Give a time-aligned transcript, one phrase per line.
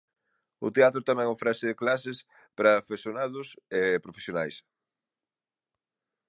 [0.67, 2.17] O teatro tamén ofrece clases
[2.57, 3.47] para afeccionados
[3.79, 4.55] e profesionais.